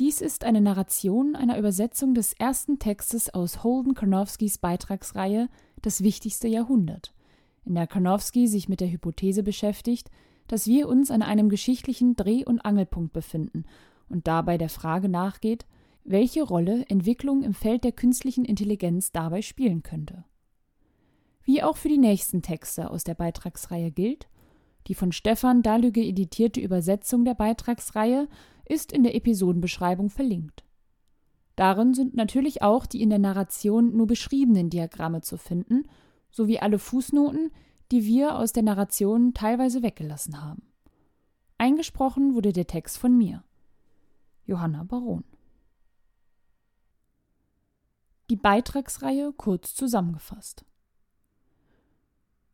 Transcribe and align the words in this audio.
Dies 0.00 0.20
ist 0.20 0.42
eine 0.42 0.60
Narration 0.60 1.36
einer 1.36 1.56
Übersetzung 1.56 2.14
des 2.14 2.32
ersten 2.32 2.80
Textes 2.80 3.32
aus 3.32 3.62
Holden 3.62 3.94
Karnofskys 3.94 4.58
Beitragsreihe 4.58 5.48
Das 5.82 6.02
wichtigste 6.02 6.48
Jahrhundert, 6.48 7.14
in 7.64 7.76
der 7.76 7.86
Karnofsky 7.86 8.48
sich 8.48 8.68
mit 8.68 8.80
der 8.80 8.90
Hypothese 8.90 9.44
beschäftigt, 9.44 10.10
dass 10.48 10.66
wir 10.66 10.88
uns 10.88 11.12
an 11.12 11.22
einem 11.22 11.48
geschichtlichen 11.48 12.16
Dreh- 12.16 12.44
und 12.44 12.64
Angelpunkt 12.64 13.12
befinden 13.12 13.66
und 14.08 14.26
dabei 14.26 14.58
der 14.58 14.68
Frage 14.68 15.08
nachgeht, 15.08 15.64
welche 16.02 16.42
Rolle 16.42 16.84
Entwicklung 16.88 17.44
im 17.44 17.54
Feld 17.54 17.84
der 17.84 17.92
künstlichen 17.92 18.44
Intelligenz 18.44 19.12
dabei 19.12 19.42
spielen 19.42 19.84
könnte. 19.84 20.24
Wie 21.44 21.62
auch 21.62 21.76
für 21.76 21.88
die 21.88 21.98
nächsten 21.98 22.42
Texte 22.42 22.90
aus 22.90 23.04
der 23.04 23.14
Beitragsreihe 23.14 23.92
gilt, 23.92 24.26
die 24.88 24.94
von 24.94 25.12
Stefan 25.12 25.62
Dalüge 25.62 26.02
editierte 26.02 26.60
Übersetzung 26.60 27.24
der 27.24 27.34
Beitragsreihe 27.34 28.28
ist 28.66 28.92
in 28.92 29.02
der 29.02 29.14
Episodenbeschreibung 29.14 30.10
verlinkt. 30.10 30.64
Darin 31.56 31.94
sind 31.94 32.14
natürlich 32.14 32.62
auch 32.62 32.86
die 32.86 33.02
in 33.02 33.10
der 33.10 33.18
Narration 33.18 33.96
nur 33.96 34.06
beschriebenen 34.06 34.70
Diagramme 34.70 35.20
zu 35.20 35.36
finden, 35.36 35.84
sowie 36.30 36.58
alle 36.58 36.78
Fußnoten, 36.78 37.52
die 37.92 38.04
wir 38.04 38.36
aus 38.36 38.52
der 38.52 38.64
Narration 38.64 39.34
teilweise 39.34 39.82
weggelassen 39.82 40.42
haben. 40.42 40.62
Eingesprochen 41.58 42.34
wurde 42.34 42.52
der 42.52 42.66
Text 42.66 42.98
von 42.98 43.16
mir, 43.16 43.44
Johanna 44.46 44.82
Baron. 44.82 45.24
Die 48.30 48.36
Beitragsreihe 48.36 49.32
kurz 49.32 49.74
zusammengefasst. 49.74 50.64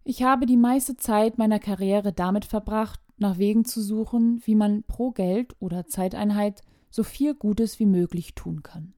Ich 0.04 0.23
habe 0.23 0.45
die 0.45 0.56
meiste 0.56 0.96
Zeit 0.96 1.38
meiner 1.38 1.59
Karriere 1.59 2.12
damit 2.12 2.45
verbracht, 2.45 3.01
nach 3.20 3.38
Wegen 3.38 3.65
zu 3.65 3.83
suchen, 3.83 4.41
wie 4.45 4.55
man 4.55 4.83
pro 4.84 5.10
Geld 5.10 5.55
oder 5.60 5.87
Zeiteinheit 5.87 6.62
so 6.91 7.02
viel 7.02 7.34
Gutes 7.34 7.79
wie 7.79 7.87
möglich 7.87 8.34
tun 8.34 8.62
kann. 8.62 8.95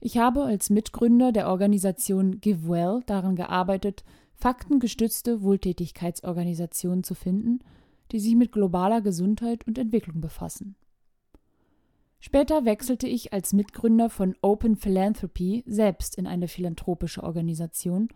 Ich 0.00 0.18
habe 0.18 0.44
als 0.44 0.70
Mitgründer 0.70 1.32
der 1.32 1.48
Organisation 1.48 2.40
GiveWell 2.40 3.02
daran 3.06 3.34
gearbeitet, 3.34 4.04
faktengestützte 4.34 5.42
Wohltätigkeitsorganisationen 5.42 7.02
zu 7.02 7.14
finden, 7.14 7.58
die 8.12 8.20
sich 8.20 8.36
mit 8.36 8.52
globaler 8.52 9.00
Gesundheit 9.00 9.66
und 9.66 9.76
Entwicklung 9.78 10.20
befassen. 10.20 10.76
Später 12.20 12.64
wechselte 12.64 13.06
ich 13.06 13.32
als 13.32 13.52
Mitgründer 13.52 14.10
von 14.10 14.36
Open 14.42 14.76
Philanthropy 14.76 15.64
selbst 15.66 16.16
in 16.16 16.26
eine 16.26 16.48
philanthropische 16.48 17.22
Organisation, 17.22 18.08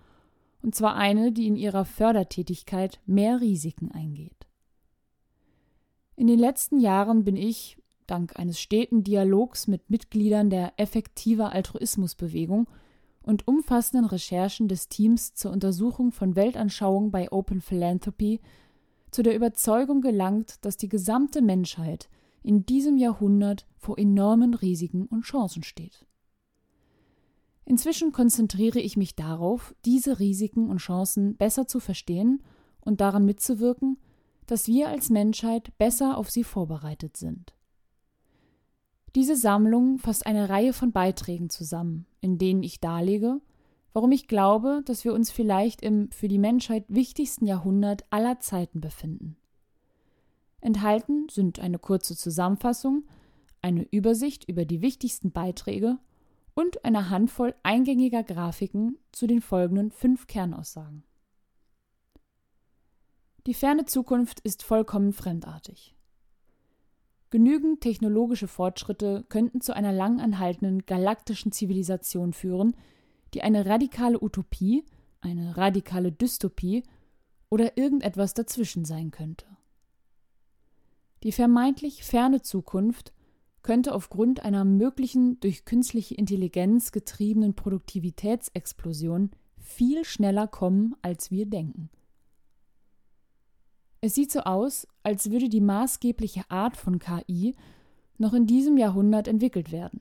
und 0.61 0.75
zwar 0.75 0.97
eine, 0.97 1.33
die 1.33 1.47
in 1.47 1.57
ihrer 1.57 1.85
Fördertätigkeit 1.85 3.01
mehr 3.07 3.41
Risiken 3.41 3.91
eingeht. 3.91 4.47
In 6.17 6.27
den 6.27 6.39
letzten 6.39 6.79
Jahren 6.79 7.25
bin 7.25 7.37
ich, 7.37 7.79
dank 8.07 8.39
eines 8.39 8.61
steten 8.61 9.03
Dialogs 9.03 9.67
mit 9.67 9.89
Mitgliedern 9.89 10.51
der 10.51 10.75
Effektiver 10.77 11.53
Altruismusbewegung 11.53 12.69
und 13.23 13.49
umfassenden 13.49 14.05
Recherchen 14.07 14.69
des 14.69 14.89
Teams 14.89 15.35
zur 15.35 15.53
Untersuchung 15.53 16.13
von 16.13 16.37
Weltanschauung 16.37 17.11
bei 17.11 17.31
Open 17.33 17.61
Philanthropy, 17.61 18.41
zu 19.11 19.23
der 19.23 19.37
Überzeugung 19.37 20.01
gelangt, 20.01 20.65
dass 20.65 20.77
die 20.77 20.89
gesamte 20.89 21.43
Menschheit 21.43 22.09
in 22.43 22.67
diesem 22.67 22.97
Jahrhundert 22.97 23.67
vor 23.77 23.99
enormen 23.99 24.55
Risiken 24.55 25.07
und 25.07 25.23
Chancen 25.23 25.63
steht. 25.63 26.07
Inzwischen 27.65 28.11
konzentriere 28.11 28.81
ich 28.81 28.97
mich 28.97 29.15
darauf, 29.15 29.75
diese 29.85 30.19
Risiken 30.19 30.69
und 30.69 30.79
Chancen 30.79 31.37
besser 31.37 31.69
zu 31.69 31.79
verstehen 31.79 32.43
und 32.81 33.01
daran 33.01 33.25
mitzuwirken, 33.25 33.99
dass 34.53 34.67
wir 34.67 34.91
als 34.91 35.09
Menschheit 35.09 35.73
besser 35.79 36.19
auf 36.19 36.31
sie 36.31 36.45
vorbereitet 36.45 37.17
sind. 37.17 37.55
Diese 39.15 39.35
Sammlung 39.35 39.99
fasst 39.99 40.27
eine 40.27 40.51
Reihe 40.51 40.75
von 40.75 40.93
Beiträgen 40.93 41.49
zusammen, 41.49 42.05
in 42.21 42.37
denen 42.37 42.63
ich 42.63 42.79
darlege, 42.79 43.41
warum 43.95 44.13
ich 44.13 44.29
glaube, 44.29 44.83
dass 44.85 45.07
wir 45.07 45.15
uns 45.15 45.31
vielleicht 45.31 45.81
im 45.81 46.11
für 46.11 46.29
die 46.29 46.37
Menschheit 46.39 46.85
wichtigsten 46.89 47.47
Jahrhundert 47.47 48.05
aller 48.11 48.41
Zeiten 48.41 48.83
befinden. 48.83 49.39
Enthalten 50.61 51.31
sind 51.31 51.59
eine 51.59 51.79
kurze 51.79 52.15
Zusammenfassung, 52.15 53.05
eine 53.63 53.85
Übersicht 53.91 54.47
über 54.47 54.67
die 54.67 54.83
wichtigsten 54.83 55.33
Beiträge 55.33 55.97
und 56.53 56.85
eine 56.85 57.09
Handvoll 57.09 57.55
eingängiger 57.63 58.23
Grafiken 58.23 58.99
zu 59.13 59.27
den 59.27 59.41
folgenden 59.41 59.93
fünf 59.93 60.27
Kernaussagen. 60.27 61.05
Die 63.47 63.55
ferne 63.55 63.87
Zukunft 63.87 64.39
ist 64.41 64.63
vollkommen 64.63 65.13
fremdartig. 65.13 65.97
Genügend 67.31 67.81
technologische 67.81 68.47
Fortschritte 68.47 69.25
könnten 69.29 69.61
zu 69.61 69.75
einer 69.75 69.93
lang 69.93 70.21
anhaltenden 70.21 70.87
galaktischen 70.87 71.51
Zivilisation 71.51 72.35
führen, 72.35 72.77
die 73.35 73.43
eine 73.43 73.67
radikale 73.67 74.23
Utopie, 74.23 74.85
eine 75.21 75.57
radikale 75.57 76.13
Dystopie 76.13 76.85
oder 77.49 77.77
irgendetwas 77.77 78.35
dazwischen 78.35 78.85
sein 78.85 79.11
könnte. 79.11 79.47
Die 81.23 81.33
vermeintlich 81.33 82.05
ferne 82.05 82.43
Zukunft 82.43 83.13
könnte 83.63 83.95
aufgrund 83.95 84.45
einer 84.45 84.65
möglichen 84.65 85.41
durch 85.41 85.65
künstliche 85.65 86.15
Intelligenz 86.15 86.93
getriebenen 86.93 87.55
Produktivitätsexplosion 87.55 89.31
viel 89.57 90.05
schneller 90.05 90.49
kommen, 90.49 90.95
als 91.01 91.31
wir 91.31 91.47
denken. 91.47 91.91
Es 94.05 94.17
sieht 94.17 94.33
so 94.33 94.41
aus, 94.41 94.89
als 95.05 95.31
würde 95.31 95.49
die 95.49 95.61
maßgebliche 95.61 96.51
Art 96.51 96.77
von 96.77 96.99
KI 96.99 97.55
noch 98.19 98.35
in 98.35 98.49
diesem 98.49 98.77
Jahrhundert 98.77 99.29
entwickelt 99.29 99.71
werden, 99.71 100.01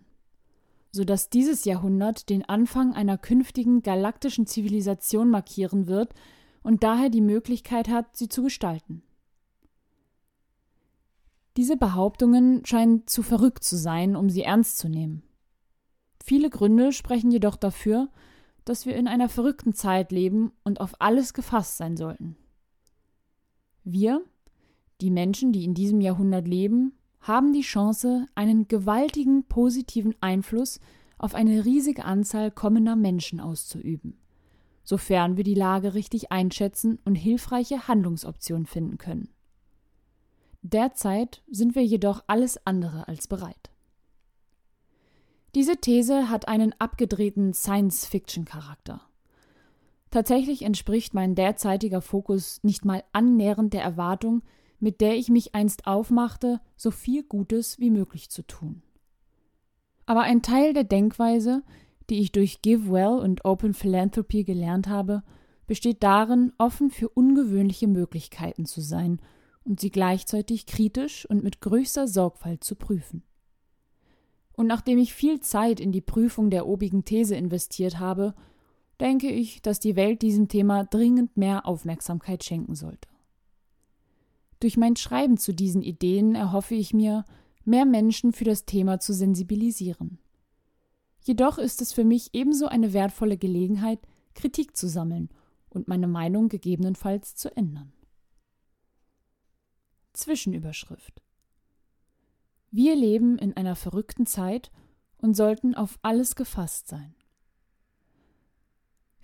sodass 0.91 1.29
dieses 1.29 1.65
Jahrhundert 1.65 2.27
den 2.29 2.43
Anfang 2.43 2.95
einer 2.95 3.19
künftigen 3.19 3.83
galaktischen 3.83 4.47
Zivilisation 4.47 5.29
markieren 5.29 5.85
wird 5.85 6.15
und 6.63 6.81
daher 6.81 7.09
die 7.09 7.21
Möglichkeit 7.21 7.89
hat, 7.89 8.17
sie 8.17 8.27
zu 8.27 8.41
gestalten. 8.41 9.03
Diese 11.55 11.77
Behauptungen 11.77 12.65
scheinen 12.65 13.05
zu 13.05 13.21
verrückt 13.21 13.63
zu 13.63 13.77
sein, 13.77 14.15
um 14.15 14.31
sie 14.31 14.41
ernst 14.41 14.79
zu 14.79 14.89
nehmen. 14.89 15.21
Viele 16.23 16.49
Gründe 16.49 16.91
sprechen 16.91 17.29
jedoch 17.29 17.55
dafür, 17.55 18.09
dass 18.65 18.87
wir 18.87 18.95
in 18.95 19.07
einer 19.07 19.29
verrückten 19.29 19.75
Zeit 19.75 20.11
leben 20.11 20.53
und 20.63 20.81
auf 20.81 20.95
alles 20.99 21.35
gefasst 21.35 21.77
sein 21.77 21.97
sollten. 21.97 22.35
Wir, 23.83 24.23
die 25.01 25.11
Menschen, 25.11 25.51
die 25.51 25.63
in 25.63 25.73
diesem 25.73 26.01
Jahrhundert 26.01 26.47
leben, 26.47 26.93
haben 27.21 27.53
die 27.53 27.61
Chance, 27.61 28.25
einen 28.35 28.67
gewaltigen 28.67 29.43
positiven 29.43 30.15
Einfluss 30.21 30.79
auf 31.17 31.35
eine 31.35 31.65
riesige 31.65 32.05
Anzahl 32.05 32.51
kommender 32.51 32.95
Menschen 32.95 33.39
auszuüben, 33.39 34.17
sofern 34.83 35.37
wir 35.37 35.43
die 35.43 35.55
Lage 35.55 35.93
richtig 35.93 36.31
einschätzen 36.31 36.99
und 37.05 37.15
hilfreiche 37.15 37.87
Handlungsoptionen 37.87 38.65
finden 38.65 38.97
können. 38.97 39.29
Derzeit 40.63 41.43
sind 41.49 41.75
wir 41.75 41.83
jedoch 41.83 42.23
alles 42.27 42.65
andere 42.65 43.07
als 43.07 43.27
bereit. 43.27 43.71
Diese 45.53 45.77
These 45.77 46.29
hat 46.29 46.47
einen 46.47 46.73
abgedrehten 46.79 47.53
Science-Fiction-Charakter. 47.53 49.01
Tatsächlich 50.11 50.63
entspricht 50.63 51.13
mein 51.13 51.35
derzeitiger 51.35 52.01
Fokus 52.01 52.59
nicht 52.63 52.83
mal 52.83 53.03
annähernd 53.13 53.73
der 53.73 53.81
Erwartung, 53.81 54.43
mit 54.79 54.99
der 54.99 55.15
ich 55.15 55.29
mich 55.29 55.55
einst 55.55 55.87
aufmachte, 55.87 56.59
so 56.75 56.91
viel 56.91 57.23
Gutes 57.23 57.79
wie 57.79 57.89
möglich 57.89 58.29
zu 58.29 58.41
tun. 58.43 58.83
Aber 60.05 60.21
ein 60.21 60.41
Teil 60.41 60.73
der 60.73 60.83
Denkweise, 60.83 61.63
die 62.09 62.19
ich 62.19 62.33
durch 62.33 62.61
GiveWell 62.61 63.19
und 63.19 63.45
Open 63.45 63.73
Philanthropy 63.73 64.43
gelernt 64.43 64.87
habe, 64.87 65.23
besteht 65.65 66.03
darin, 66.03 66.51
offen 66.57 66.89
für 66.89 67.07
ungewöhnliche 67.07 67.87
Möglichkeiten 67.87 68.65
zu 68.65 68.81
sein 68.81 69.21
und 69.63 69.79
sie 69.79 69.91
gleichzeitig 69.91 70.65
kritisch 70.65 71.25
und 71.29 71.43
mit 71.43 71.61
größter 71.61 72.09
Sorgfalt 72.09 72.65
zu 72.65 72.75
prüfen. 72.75 73.23
Und 74.53 74.67
nachdem 74.67 74.97
ich 74.97 75.13
viel 75.13 75.39
Zeit 75.39 75.79
in 75.79 75.93
die 75.93 76.01
Prüfung 76.01 76.49
der 76.49 76.67
obigen 76.67 77.05
These 77.05 77.35
investiert 77.35 77.99
habe, 77.99 78.35
denke 79.01 79.29
ich, 79.31 79.61
dass 79.61 79.79
die 79.79 79.95
Welt 79.95 80.21
diesem 80.21 80.47
Thema 80.47 80.85
dringend 80.85 81.35
mehr 81.35 81.65
Aufmerksamkeit 81.65 82.43
schenken 82.43 82.75
sollte. 82.75 83.09
Durch 84.59 84.77
mein 84.77 84.95
Schreiben 84.95 85.37
zu 85.37 85.53
diesen 85.53 85.81
Ideen 85.81 86.35
erhoffe 86.35 86.75
ich 86.75 86.93
mir, 86.93 87.25
mehr 87.65 87.85
Menschen 87.85 88.31
für 88.31 88.43
das 88.43 88.65
Thema 88.65 88.99
zu 88.99 89.13
sensibilisieren. 89.13 90.19
Jedoch 91.23 91.57
ist 91.57 91.81
es 91.81 91.93
für 91.93 92.03
mich 92.03 92.29
ebenso 92.33 92.67
eine 92.67 92.93
wertvolle 92.93 93.37
Gelegenheit, 93.37 93.99
Kritik 94.35 94.77
zu 94.77 94.87
sammeln 94.87 95.29
und 95.69 95.87
meine 95.87 96.07
Meinung 96.07 96.47
gegebenenfalls 96.47 97.35
zu 97.35 97.55
ändern. 97.57 97.91
Zwischenüberschrift 100.13 101.21
Wir 102.69 102.95
leben 102.95 103.39
in 103.39 103.57
einer 103.57 103.75
verrückten 103.75 104.27
Zeit 104.27 104.71
und 105.17 105.35
sollten 105.35 105.73
auf 105.73 105.97
alles 106.03 106.35
gefasst 106.35 106.87
sein. 106.87 107.15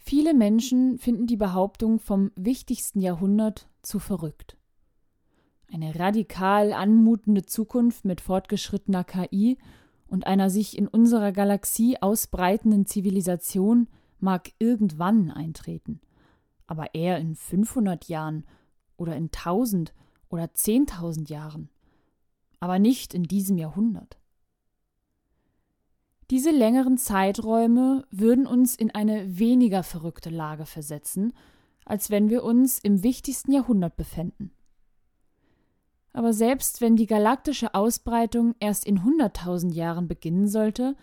Viele 0.07 0.33
Menschen 0.33 0.97
finden 0.99 1.27
die 1.27 1.35
Behauptung 1.35 1.99
vom 1.99 2.31
wichtigsten 2.37 3.01
Jahrhundert 3.01 3.67
zu 3.81 3.99
verrückt. 3.99 4.55
eine 5.69 5.99
radikal 5.99 6.71
anmutende 6.71 7.45
Zukunft 7.45 8.05
mit 8.05 8.21
fortgeschrittener 8.21 9.03
KI 9.03 9.57
und 10.07 10.25
einer 10.25 10.49
sich 10.49 10.77
in 10.77 10.87
unserer 10.87 11.33
Galaxie 11.33 12.01
ausbreitenden 12.01 12.85
Zivilisation 12.85 13.89
mag 14.21 14.53
irgendwann 14.59 15.29
eintreten, 15.29 15.99
aber 16.67 16.95
eher 16.95 17.17
in 17.17 17.35
500 17.35 18.05
Jahren 18.07 18.45
oder 18.95 19.13
in 19.17 19.25
1000 19.25 19.93
oder 20.29 20.45
10.000 20.45 21.29
Jahren, 21.29 21.69
aber 22.61 22.79
nicht 22.79 23.13
in 23.13 23.23
diesem 23.23 23.57
Jahrhundert. 23.57 24.17
Diese 26.29 26.51
längeren 26.51 26.97
Zeiträume 26.97 28.05
würden 28.11 28.47
uns 28.47 28.75
in 28.75 28.93
eine 28.93 29.39
weniger 29.39 29.83
verrückte 29.83 30.29
Lage 30.29 30.65
versetzen, 30.65 31.31
als 31.85 32.09
wenn 32.09 32.29
wir 32.29 32.43
uns 32.43 32.79
im 32.79 33.01
wichtigsten 33.01 33.53
Jahrhundert 33.53 33.95
befänden. 33.95 34.51
Aber 36.11 36.33
selbst 36.33 36.81
wenn 36.81 36.97
die 36.97 37.05
galaktische 37.05 37.73
Ausbreitung 37.73 38.55
erst 38.59 38.85
in 38.85 39.03
hunderttausend 39.03 39.73
Jahren 39.73 40.07
beginnen 40.07 40.47
sollte, 40.47 40.97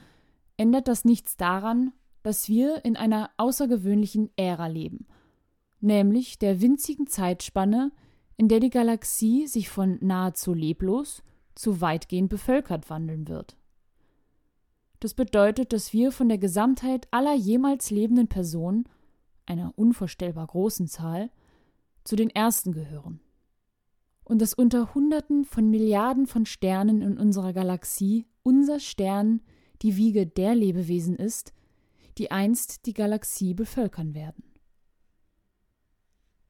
ändert 0.58 0.88
das 0.88 1.06
nichts 1.06 1.36
daran, 1.36 1.92
dass 2.22 2.48
wir 2.48 2.84
in 2.84 2.96
einer 2.96 3.30
außergewöhnlichen 3.38 4.30
Ära 4.36 4.66
leben, 4.66 5.06
nämlich 5.80 6.38
der 6.38 6.60
winzigen 6.60 7.06
Zeitspanne, 7.06 7.92
in 8.36 8.48
der 8.48 8.60
die 8.60 8.70
Galaxie 8.70 9.46
sich 9.46 9.70
von 9.70 9.98
nahezu 10.00 10.52
leblos 10.52 11.22
zu 11.54 11.80
weitgehend 11.80 12.28
bevölkert 12.28 12.90
wandeln 12.90 13.28
wird. 13.28 13.56
Das 15.04 15.12
bedeutet, 15.12 15.74
dass 15.74 15.92
wir 15.92 16.12
von 16.12 16.30
der 16.30 16.38
Gesamtheit 16.38 17.08
aller 17.10 17.34
jemals 17.34 17.90
lebenden 17.90 18.26
Personen, 18.26 18.88
einer 19.44 19.74
unvorstellbar 19.76 20.46
großen 20.46 20.88
Zahl, 20.88 21.30
zu 22.04 22.16
den 22.16 22.30
ersten 22.30 22.72
gehören 22.72 23.20
und 24.22 24.40
dass 24.40 24.54
unter 24.54 24.94
Hunderten 24.94 25.44
von 25.44 25.68
Milliarden 25.68 26.26
von 26.26 26.46
Sternen 26.46 27.02
in 27.02 27.18
unserer 27.18 27.52
Galaxie 27.52 28.24
unser 28.44 28.80
Stern 28.80 29.42
die 29.82 29.98
Wiege 29.98 30.26
der 30.26 30.54
Lebewesen 30.54 31.16
ist, 31.16 31.52
die 32.16 32.30
einst 32.30 32.86
die 32.86 32.94
Galaxie 32.94 33.52
bevölkern 33.52 34.14
werden. 34.14 34.42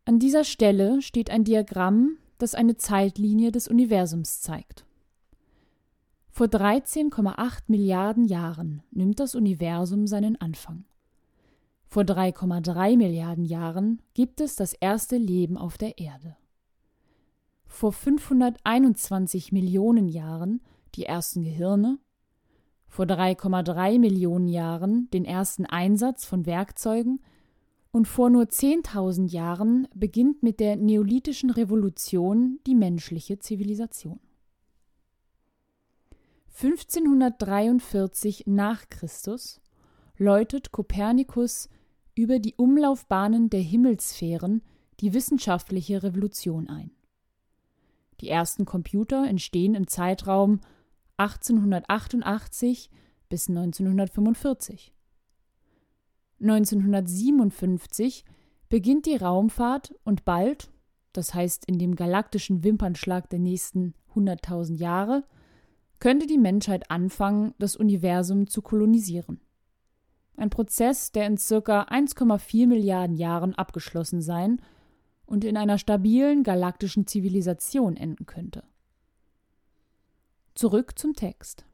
An 0.05 0.21
dieser 0.21 0.45
Stelle 0.45 1.03
steht 1.03 1.29
ein 1.29 1.43
Diagramm, 1.43 2.19
das 2.39 2.55
eine 2.55 2.77
Zeitlinie 2.77 3.51
des 3.51 3.67
Universums 3.67 4.43
zeigt. 4.43 4.87
Vor 6.37 6.49
13,8 6.49 7.63
Milliarden 7.69 8.27
Jahren 8.27 8.83
nimmt 8.91 9.19
das 9.21 9.35
Universum 9.35 10.07
seinen 10.07 10.39
Anfang. 10.39 10.85
Vor 11.87 12.03
3,3 12.03 12.97
Milliarden 12.97 13.47
Jahren 13.47 14.03
gibt 14.13 14.43
es 14.43 14.57
das 14.57 14.75
erste 14.75 15.17
Leben 15.17 15.57
auf 15.57 15.79
der 15.79 15.99
Erde 15.99 16.37
vor 17.75 17.93
521 17.93 19.51
Millionen 19.51 20.09
Jahren 20.09 20.61
die 20.95 21.05
ersten 21.05 21.43
Gehirne, 21.43 21.99
vor 22.87 23.07
3,3 23.07 23.99
Millionen 23.99 24.47
Jahren 24.47 25.11
den 25.13 25.25
ersten 25.25 25.67
Einsatz 25.67 26.25
von 26.25 26.47
Werkzeugen 26.47 27.21
und 27.91 28.07
vor 28.07 28.31
nur 28.31 28.45
10.000 28.45 29.29
Jahren 29.29 29.89
beginnt 29.93 30.45
mit 30.45 30.61
der 30.61 30.77
neolithischen 30.77 31.51
Revolution 31.51 32.61
die 32.67 32.77
menschliche 32.77 33.41
Zivilisation. 33.41 34.21
1543 36.55 38.45
nach 38.47 38.89
Christus 38.89 39.61
läutet 40.17 40.71
Kopernikus 40.71 41.69
über 42.15 42.39
die 42.39 42.55
Umlaufbahnen 42.55 43.51
der 43.51 43.61
Himmelssphären 43.61 44.63
die 45.01 45.13
wissenschaftliche 45.15 46.05
Revolution 46.05 46.69
ein. 46.69 46.93
Die 48.21 48.29
ersten 48.29 48.65
Computer 48.65 49.27
entstehen 49.27 49.75
im 49.75 49.89
Zeitraum 49.89 50.61
1888 51.17 52.89
bis 53.29 53.49
1945. 53.49 54.95
1957 56.41 58.25
beginnt 58.69 59.07
die 59.07 59.17
Raumfahrt 59.17 59.93
und 60.05 60.25
bald, 60.25 60.71
das 61.13 61.35
heißt 61.35 61.65
in 61.65 61.81
dem 61.81 61.97
galaktischen 61.97 62.63
Wimpernschlag 62.63 63.29
der 63.29 63.41
nächsten 63.41 63.95
100.000 64.15 64.77
Jahre, 64.77 65.25
könnte 66.05 66.27
die 66.27 66.37
Menschheit 66.37 66.91
anfangen, 66.91 67.55
das 67.59 67.77
Universum 67.77 68.47
zu 68.47 68.61
kolonisieren. 68.61 69.41
Ein 70.37 70.51
Prozess, 70.51 71.13
der 71.13 71.27
in 71.27 71.39
circa 71.39 71.85
1,4 71.85 72.67
Milliarden 72.67 73.17
Jahren 73.17 73.55
abgeschlossen 73.55 74.21
sein 74.21 74.61
und 75.25 75.47
in 75.47 75.57
einer 75.57 75.79
stabilen 75.79 76.43
galaktischen 76.43 77.07
Zivilisation 77.07 77.97
enden 77.97 78.27
könnte. 78.27 78.65
Zurück 80.55 80.99
zum 80.99 81.15
Text. 81.15 81.65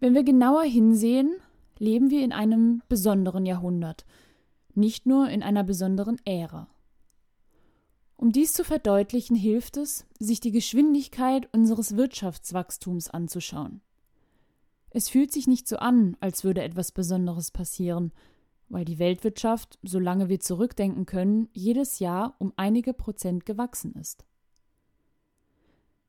Wenn 0.00 0.14
wir 0.14 0.24
genauer 0.24 0.64
hinsehen, 0.64 1.36
leben 1.78 2.10
wir 2.10 2.24
in 2.24 2.32
einem 2.32 2.82
besonderen 2.88 3.46
Jahrhundert, 3.46 4.04
nicht 4.74 5.06
nur 5.06 5.28
in 5.28 5.44
einer 5.44 5.62
besonderen 5.62 6.16
Ära. 6.24 6.66
Um 8.20 8.32
dies 8.32 8.52
zu 8.52 8.64
verdeutlichen, 8.64 9.34
hilft 9.34 9.78
es, 9.78 10.04
sich 10.18 10.40
die 10.40 10.50
Geschwindigkeit 10.50 11.48
unseres 11.54 11.96
Wirtschaftswachstums 11.96 13.08
anzuschauen. 13.08 13.80
Es 14.90 15.08
fühlt 15.08 15.32
sich 15.32 15.46
nicht 15.46 15.66
so 15.66 15.78
an, 15.78 16.18
als 16.20 16.44
würde 16.44 16.62
etwas 16.62 16.92
Besonderes 16.92 17.50
passieren, 17.50 18.12
weil 18.68 18.84
die 18.84 18.98
Weltwirtschaft, 18.98 19.78
solange 19.82 20.28
wir 20.28 20.38
zurückdenken 20.38 21.06
können, 21.06 21.48
jedes 21.54 21.98
Jahr 21.98 22.36
um 22.38 22.52
einige 22.56 22.92
Prozent 22.92 23.46
gewachsen 23.46 23.94
ist. 23.94 24.26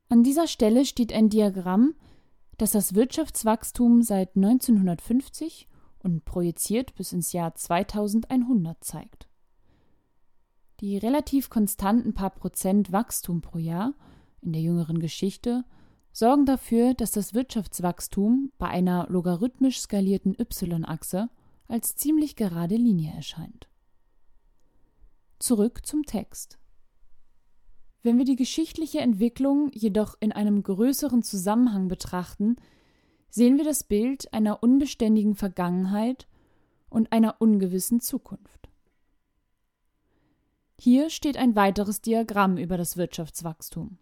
An 0.09 0.21
dieser 0.21 0.47
Stelle 0.47 0.83
steht 0.83 1.13
ein 1.13 1.29
Diagramm, 1.29 1.95
das 2.57 2.71
das 2.71 2.93
Wirtschaftswachstum 2.93 4.01
seit 4.01 4.35
1950 4.35 5.69
und 5.99 6.25
projiziert 6.25 6.93
bis 6.95 7.13
ins 7.13 7.31
Jahr 7.31 7.55
2100 7.55 8.83
zeigt. 8.83 9.30
Die 10.81 10.97
relativ 10.97 11.51
konstanten 11.51 12.15
paar 12.15 12.31
Prozent 12.31 12.91
Wachstum 12.91 13.41
pro 13.41 13.59
Jahr 13.59 13.93
in 14.41 14.51
der 14.51 14.63
jüngeren 14.63 14.99
Geschichte 14.99 15.63
sorgen 16.11 16.47
dafür, 16.47 16.95
dass 16.95 17.11
das 17.11 17.35
Wirtschaftswachstum 17.35 18.51
bei 18.57 18.67
einer 18.67 19.05
logarithmisch 19.07 19.79
skalierten 19.79 20.35
y-Achse 20.39 21.29
als 21.67 21.95
ziemlich 21.95 22.35
gerade 22.35 22.75
Linie 22.75 23.13
erscheint. 23.13 23.69
Zurück 25.37 25.85
zum 25.85 26.03
Text. 26.03 26.57
Wenn 28.01 28.17
wir 28.17 28.25
die 28.25 28.35
geschichtliche 28.35 29.01
Entwicklung 29.01 29.69
jedoch 29.73 30.15
in 30.19 30.31
einem 30.31 30.63
größeren 30.63 31.21
Zusammenhang 31.21 31.89
betrachten, 31.89 32.55
sehen 33.29 33.57
wir 33.57 33.65
das 33.65 33.83
Bild 33.83 34.33
einer 34.33 34.63
unbeständigen 34.63 35.35
Vergangenheit 35.35 36.27
und 36.89 37.11
einer 37.11 37.35
ungewissen 37.39 37.99
Zukunft. 37.99 38.70
Hier 40.83 41.11
steht 41.11 41.37
ein 41.37 41.55
weiteres 41.55 42.01
Diagramm 42.01 42.57
über 42.57 42.75
das 42.75 42.97
Wirtschaftswachstum. 42.97 43.99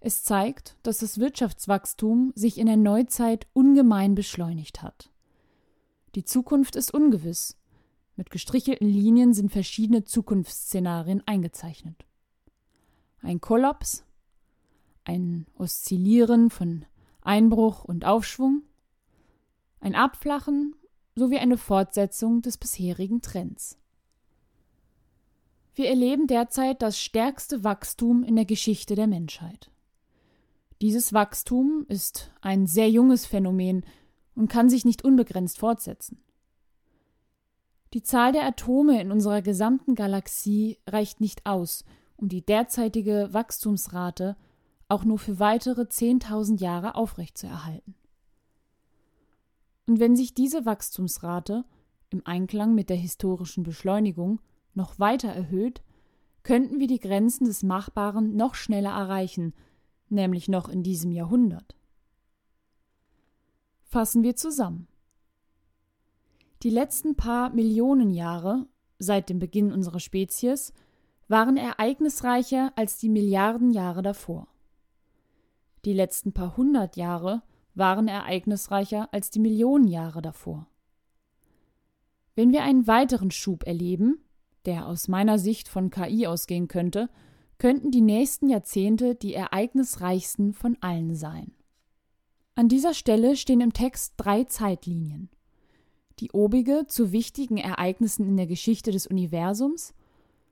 Es 0.00 0.24
zeigt, 0.24 0.78
dass 0.82 0.96
das 0.96 1.18
Wirtschaftswachstum 1.18 2.32
sich 2.34 2.56
in 2.56 2.64
der 2.64 2.78
Neuzeit 2.78 3.46
ungemein 3.52 4.14
beschleunigt 4.14 4.80
hat. 4.80 5.10
Die 6.14 6.24
Zukunft 6.24 6.74
ist 6.74 6.94
ungewiss. 6.94 7.58
Mit 8.16 8.30
gestrichelten 8.30 8.88
Linien 8.88 9.34
sind 9.34 9.52
verschiedene 9.52 10.04
Zukunftsszenarien 10.04 11.22
eingezeichnet. 11.26 12.06
Ein 13.20 13.42
Kollaps, 13.42 14.06
ein 15.04 15.44
Oszillieren 15.58 16.48
von 16.48 16.86
Einbruch 17.20 17.84
und 17.84 18.06
Aufschwung, 18.06 18.62
ein 19.80 19.94
Abflachen 19.94 20.74
sowie 21.14 21.36
eine 21.36 21.58
Fortsetzung 21.58 22.40
des 22.40 22.56
bisherigen 22.56 23.20
Trends. 23.20 23.76
Wir 25.76 25.90
erleben 25.90 26.26
derzeit 26.26 26.80
das 26.80 26.98
stärkste 26.98 27.62
Wachstum 27.62 28.24
in 28.24 28.34
der 28.34 28.46
Geschichte 28.46 28.94
der 28.94 29.06
Menschheit. 29.06 29.70
Dieses 30.80 31.12
Wachstum 31.12 31.84
ist 31.88 32.32
ein 32.40 32.66
sehr 32.66 32.88
junges 32.88 33.26
Phänomen 33.26 33.84
und 34.34 34.48
kann 34.48 34.70
sich 34.70 34.86
nicht 34.86 35.04
unbegrenzt 35.04 35.58
fortsetzen. 35.58 36.18
Die 37.92 38.02
Zahl 38.02 38.32
der 38.32 38.46
Atome 38.46 39.02
in 39.02 39.12
unserer 39.12 39.42
gesamten 39.42 39.94
Galaxie 39.94 40.78
reicht 40.86 41.20
nicht 41.20 41.44
aus, 41.44 41.84
um 42.16 42.30
die 42.30 42.44
derzeitige 42.44 43.28
Wachstumsrate 43.32 44.34
auch 44.88 45.04
nur 45.04 45.18
für 45.18 45.38
weitere 45.38 45.82
10.000 45.82 46.58
Jahre 46.58 46.94
aufrechtzuerhalten. 46.94 47.94
Und 49.86 50.00
wenn 50.00 50.16
sich 50.16 50.32
diese 50.32 50.64
Wachstumsrate 50.64 51.66
im 52.08 52.22
Einklang 52.24 52.74
mit 52.74 52.88
der 52.88 52.96
historischen 52.96 53.62
Beschleunigung 53.62 54.40
noch 54.76 54.98
weiter 54.98 55.28
erhöht, 55.28 55.82
könnten 56.42 56.78
wir 56.78 56.86
die 56.86 57.00
Grenzen 57.00 57.46
des 57.46 57.62
Machbaren 57.62 58.36
noch 58.36 58.54
schneller 58.54 58.90
erreichen, 58.90 59.52
nämlich 60.08 60.48
noch 60.48 60.68
in 60.68 60.82
diesem 60.82 61.10
Jahrhundert. 61.10 61.76
Fassen 63.82 64.22
wir 64.22 64.36
zusammen. 64.36 64.86
Die 66.62 66.70
letzten 66.70 67.16
paar 67.16 67.50
Millionen 67.50 68.10
Jahre, 68.10 68.66
seit 68.98 69.28
dem 69.28 69.38
Beginn 69.38 69.72
unserer 69.72 70.00
Spezies, 70.00 70.72
waren 71.28 71.56
ereignisreicher 71.56 72.72
als 72.76 72.98
die 72.98 73.08
Milliarden 73.08 73.70
Jahre 73.72 74.02
davor. 74.02 74.48
Die 75.84 75.92
letzten 75.92 76.32
paar 76.32 76.56
hundert 76.56 76.96
Jahre 76.96 77.42
waren 77.74 78.08
ereignisreicher 78.08 79.12
als 79.12 79.30
die 79.30 79.40
Millionen 79.40 79.86
Jahre 79.86 80.22
davor. 80.22 80.68
Wenn 82.34 82.52
wir 82.52 82.62
einen 82.62 82.86
weiteren 82.86 83.30
Schub 83.30 83.66
erleben, 83.66 84.18
der 84.66 84.86
aus 84.86 85.08
meiner 85.08 85.38
Sicht 85.38 85.68
von 85.68 85.90
KI 85.90 86.26
ausgehen 86.26 86.68
könnte, 86.68 87.08
könnten 87.58 87.90
die 87.90 88.00
nächsten 88.00 88.48
Jahrzehnte 88.48 89.14
die 89.14 89.34
ereignisreichsten 89.34 90.52
von 90.52 90.76
allen 90.80 91.14
sein. 91.14 91.52
An 92.54 92.68
dieser 92.68 92.94
Stelle 92.94 93.36
stehen 93.36 93.60
im 93.60 93.72
Text 93.72 94.14
drei 94.16 94.44
Zeitlinien. 94.44 95.30
Die 96.20 96.32
obige 96.32 96.86
zu 96.86 97.12
wichtigen 97.12 97.58
Ereignissen 97.58 98.26
in 98.26 98.36
der 98.36 98.46
Geschichte 98.46 98.90
des 98.90 99.06
Universums, 99.06 99.94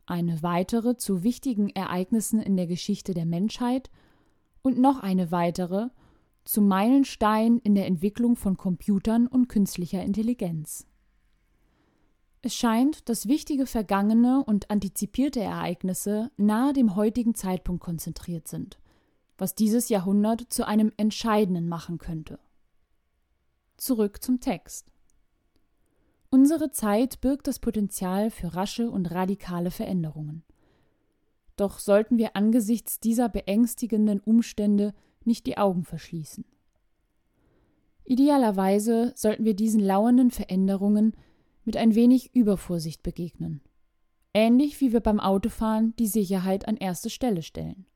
eine 0.07 0.43
weitere 0.43 0.97
zu 0.97 1.23
wichtigen 1.23 1.71
Ereignissen 1.71 2.41
in 2.41 2.57
der 2.57 2.67
Geschichte 2.67 3.15
der 3.15 3.25
Menschheit 3.25 3.91
und 4.63 4.79
noch 4.79 4.99
eine 4.99 5.31
weitere 5.31 5.89
zu 6.45 6.61
Meilenstein 6.61 7.59
in 7.59 7.75
der 7.75 7.87
Entwicklung 7.87 8.37
von 8.37 8.59
Computern 8.59 9.27
und 9.27 9.49
künstlicher 9.49 10.03
Intelligenz. 10.03 10.87
Es 12.47 12.55
scheint, 12.55 13.09
dass 13.09 13.27
wichtige 13.27 13.65
vergangene 13.65 14.45
und 14.45 14.71
antizipierte 14.71 15.41
Ereignisse 15.41 16.31
nahe 16.37 16.75
dem 16.75 16.95
heutigen 16.95 17.35
Zeitpunkt 17.35 17.83
konzentriert 17.83 18.49
sind, 18.49 18.79
was 19.39 19.55
dieses 19.55 19.89
Jahrhundert 19.89 20.53
zu 20.53 20.67
einem 20.67 20.93
entscheidenden 20.99 21.71
machen 21.71 21.97
könnte. 21.97 22.39
Zurück 23.79 24.23
zum 24.23 24.41
Text. 24.41 24.93
Unsere 26.29 26.71
Zeit 26.71 27.23
birgt 27.23 27.47
das 27.47 27.61
Potenzial 27.61 28.31
für 28.31 28.55
rasche 28.55 28.91
und 28.91 29.11
radikale 29.11 29.71
Veränderungen. 29.71 30.43
Doch 31.57 31.79
sollten 31.79 32.19
wir 32.19 32.37
angesichts 32.37 33.01
dieser 33.01 33.31
beängstigenden 33.31 34.21
Umstände 34.21 34.93
nicht 35.25 35.47
die 35.47 35.57
Augen 35.57 35.85
verschließen. 35.85 36.45
Idealerweise 38.05 39.15
sollten 39.17 39.47
wir 39.47 39.55
diesen 39.55 39.81
lauernden 39.81 40.31
Veränderungen 40.31 41.15
mit 41.65 41.77
ein 41.77 41.95
wenig 41.95 42.35
Übervorsicht 42.35 43.03
begegnen. 43.03 43.63
Ähnlich 44.33 44.81
wie 44.81 44.93
wir 44.93 45.01
beim 45.01 45.21
Autofahren 45.21 45.95
die 45.97 46.07
Sicherheit 46.07 46.67
an 46.67 46.77
erste 46.77 47.11
Stelle 47.11 47.43
stellen. 47.43 47.87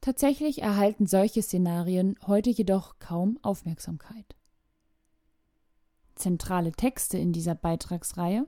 Tatsächlich 0.00 0.62
erhalten 0.62 1.06
solche 1.06 1.42
Szenarien 1.42 2.18
heute 2.26 2.50
jedoch 2.50 2.98
kaum 2.98 3.38
Aufmerksamkeit. 3.42 4.34
Zentrale 6.16 6.72
Texte 6.72 7.18
in 7.18 7.32
dieser 7.32 7.54
Beitragsreihe 7.54 8.46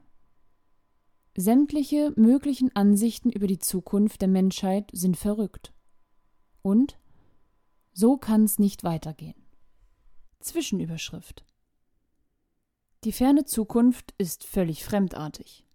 Sämtliche 1.36 2.12
möglichen 2.16 2.74
Ansichten 2.76 3.30
über 3.30 3.48
die 3.48 3.58
Zukunft 3.58 4.20
der 4.20 4.28
Menschheit 4.28 4.90
sind 4.92 5.16
verrückt. 5.16 5.72
Und 6.62 6.96
so 7.92 8.16
kann 8.16 8.44
es 8.44 8.58
nicht 8.58 8.84
weitergehen. 8.84 9.34
Zwischenüberschrift 10.40 11.44
die 13.04 13.12
ferne 13.12 13.44
Zukunft 13.44 14.14
ist 14.16 14.44
völlig 14.44 14.84
fremdartig. 14.84 15.66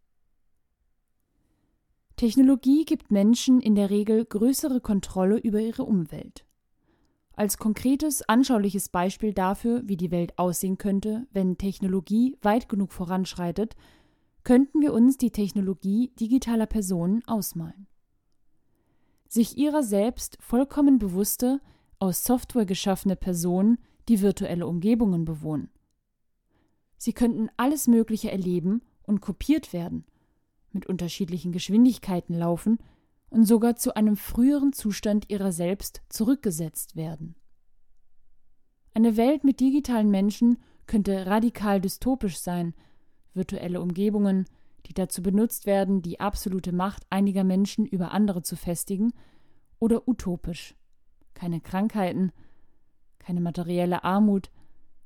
Technologie 2.16 2.86
gibt 2.86 3.12
Menschen 3.12 3.62
in 3.62 3.76
der 3.76 3.90
Regel 3.90 4.26
größere 4.26 4.82
Kontrolle 4.82 5.38
über 5.38 5.60
ihre 5.60 5.84
Umwelt. 5.84 6.46
Als 7.34 7.58
konkretes, 7.58 8.28
anschauliches 8.28 8.90
Beispiel 8.90 9.34
dafür, 9.34 9.84
wie 9.86 9.96
die 9.96 10.12
Welt 10.12 10.38
aussehen 10.38 10.78
könnte, 10.78 11.28
wenn 11.32 11.58
Technologie 11.58 12.36
weit 12.42 12.68
genug 12.68 12.92
voranschreitet, 12.92 13.76
könnten 14.44 14.82
wir 14.82 14.92
uns 14.92 15.18
die 15.18 15.32
Technologie 15.32 16.12
digitaler 16.20 16.66
Personen 16.66 17.24
ausmalen. 17.28 17.88
Sich 19.30 19.58
ihrer 19.58 19.84
selbst 19.84 20.38
vollkommen 20.42 20.98
bewusste, 20.98 21.62
aus 22.00 22.24
Software 22.24 22.66
geschaffene 22.66 23.16
Personen, 23.16 23.78
die 24.10 24.22
virtuelle 24.22 24.66
Umgebungen 24.66 25.24
bewohnen 25.24 25.70
Sie 27.00 27.14
könnten 27.14 27.50
alles 27.56 27.88
Mögliche 27.88 28.30
erleben 28.30 28.82
und 29.04 29.22
kopiert 29.22 29.72
werden, 29.72 30.04
mit 30.74 30.86
unterschiedlichen 30.86 31.54
Geschwindigkeiten 31.54 32.36
laufen 32.36 32.78
und 33.30 33.46
sogar 33.46 33.78
zu 33.78 33.96
einem 33.96 34.18
früheren 34.18 34.74
Zustand 34.74 35.30
ihrer 35.30 35.54
selbst 35.54 36.02
zurückgesetzt 36.10 36.98
werden. 36.98 37.36
Eine 38.94 39.16
Welt 39.16 39.46
mit 39.46 39.62
digitalen 39.62 40.12
Menschen 40.12 40.58
könnte 40.88 41.26
radikal 41.26 41.80
dystopisch 41.80 42.38
sein, 42.38 42.74
virtuelle 43.34 43.80
Umgebungen, 43.80 44.46
die 44.86 44.94
dazu 44.94 45.24
benutzt 45.24 45.66
werden, 45.66 46.02
die 46.02 46.20
absolute 46.20 46.74
Macht 46.74 47.04
einiger 47.10 47.46
Menschen 47.46 47.86
über 47.86 48.12
andere 48.12 48.42
zu 48.42 48.58
festigen, 48.58 49.14
oder 49.80 50.06
utopisch. 50.06 50.76
Keine 51.34 51.62
Krankheiten, 51.62 52.34
keine 53.20 53.40
materielle 53.40 54.04
Armut, 54.04 54.52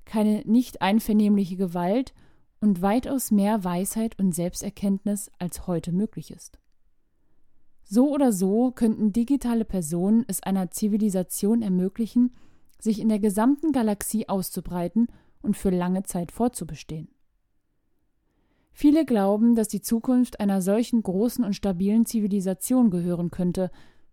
keine 0.06 0.42
nicht 0.46 0.82
einvernehmliche 0.82 1.56
Gewalt 1.56 2.14
und 2.60 2.82
weitaus 2.82 3.32
mehr 3.32 3.64
Weisheit 3.64 4.18
und 4.20 4.34
Selbsterkenntnis 4.34 5.30
als 5.40 5.68
heute 5.68 5.92
möglich 5.92 6.32
ist. 6.32 6.60
So 7.84 8.12
oder 8.12 8.32
so 8.32 8.72
könnten 8.72 9.12
digitale 9.12 9.66
Personen 9.66 10.24
es 10.28 10.42
einer 10.42 10.72
Zivilisation 10.72 11.62
ermöglichen, 11.62 12.34
sich 12.80 13.00
in 13.00 13.10
der 13.10 13.20
gesamten 13.20 13.72
Galaxie 13.72 14.30
auszubreiten 14.30 15.08
und 15.42 15.58
für 15.58 15.70
lange 15.70 16.04
Zeit 16.04 16.32
fortzubestehen. 16.32 17.10
Viele 18.72 19.06
glauben, 19.06 19.56
dass 19.56 19.68
die 19.68 19.82
Zukunft 19.82 20.40
einer 20.40 20.62
solchen 20.62 21.04
großen 21.04 21.46
und 21.46 21.56
stabilen 21.56 22.06
Zivilisation 22.06 22.90
gehören 22.90 23.30
könnte, 23.30 23.70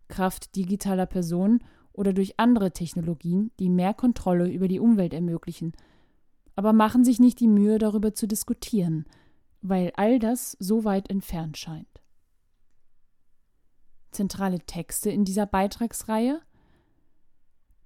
Kraft 0.09 0.55
digitaler 0.57 1.07
Personen 1.07 1.65
oder 1.93 2.13
durch 2.13 2.39
andere 2.39 2.73
Technologien, 2.73 3.51
die 3.59 3.69
mehr 3.69 3.95
Kontrolle 3.95 4.49
über 4.49 4.69
die 4.69 4.81
Umwelt 4.81 5.13
ermöglichen, 5.13 5.73
aber 6.57 6.73
machen 6.73 7.05
sich 7.05 7.21
nicht 7.21 7.41
die 7.41 7.49
Mühe, 7.49 7.79
darüber 7.79 8.15
zu 8.15 8.27
diskutieren, 8.27 9.07
weil 9.63 9.93
all 9.97 10.19
das 10.19 10.57
so 10.59 10.85
weit 10.85 11.11
entfernt 11.11 11.57
scheint. 11.59 11.87
Zentrale 14.11 14.61
Texte 14.61 15.11
in 15.11 15.25
dieser 15.25 15.47
Beitragsreihe 15.47 16.41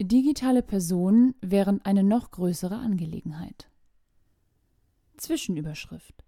Digitale 0.01 0.63
Personen 0.63 1.35
wären 1.41 1.81
eine 1.83 2.03
noch 2.03 2.33
größere 2.33 2.77
Angelegenheit. 2.77 3.71
Zwischenüberschrift 5.17 6.25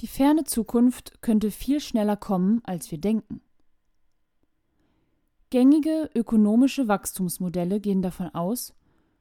Die 0.00 0.06
ferne 0.06 0.44
Zukunft 0.44 1.20
könnte 1.22 1.50
viel 1.50 1.80
schneller 1.80 2.16
kommen, 2.16 2.60
als 2.64 2.90
wir 2.92 2.98
denken. 2.98 3.42
Gängige 5.54 6.10
ökonomische 6.16 6.88
Wachstumsmodelle 6.88 7.78
gehen 7.78 8.02
davon 8.02 8.26
aus, 8.34 8.74